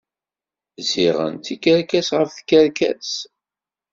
Ziɣen 0.89 1.33
d 1.37 1.41
tikerkas 1.43 2.09
ɣef 2.17 2.31
tkerkas. 2.37 3.11